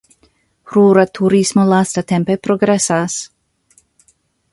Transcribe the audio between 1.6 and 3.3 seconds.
lastatempe progresas.